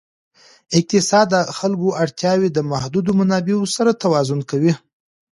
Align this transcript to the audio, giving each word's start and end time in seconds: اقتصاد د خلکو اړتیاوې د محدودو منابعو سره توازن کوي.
اقتصاد 0.77 1.25
د 1.33 1.35
خلکو 1.57 1.87
اړتیاوې 2.03 2.49
د 2.53 2.59
محدودو 2.71 3.11
منابعو 3.19 3.65
سره 3.75 3.99
توازن 4.03 4.39
کوي. 4.49 4.73